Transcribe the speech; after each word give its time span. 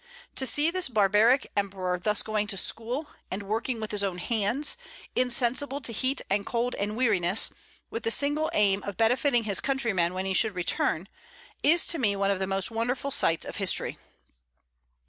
To 0.33 0.47
see 0.47 0.71
this 0.71 0.89
barbaric 0.89 1.51
emperor 1.55 1.99
thus 1.99 2.23
going 2.23 2.47
to 2.47 2.57
school, 2.57 3.09
and 3.29 3.43
working 3.43 3.79
with 3.79 3.91
his 3.91 4.03
own 4.03 4.17
hands, 4.17 4.75
insensible 5.15 5.79
to 5.79 5.93
heat 5.93 6.23
and 6.27 6.43
cold 6.43 6.73
and 6.73 6.97
weariness, 6.97 7.51
with 7.91 8.01
the 8.01 8.09
single 8.09 8.49
aim 8.55 8.81
of 8.81 8.97
benefiting 8.97 9.43
his 9.43 9.59
countrymen 9.59 10.15
when 10.15 10.25
he 10.25 10.33
should 10.33 10.55
return, 10.55 11.07
is 11.61 11.85
to 11.85 11.99
me 11.99 12.15
one 12.15 12.31
of 12.31 12.39
the 12.39 12.47
most 12.47 12.71
wonderful 12.71 13.11
sights 13.11 13.45
of 13.45 13.57
history. 13.57 13.99